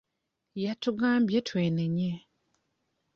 Yatugambye 0.63 1.37
twenenye. 1.47 2.11